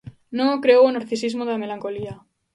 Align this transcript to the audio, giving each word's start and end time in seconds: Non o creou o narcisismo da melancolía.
Non 0.37 0.47
o 0.55 0.61
creou 0.63 0.83
o 0.85 0.95
narcisismo 0.95 1.43
da 1.45 1.61
melancolía. 1.63 2.13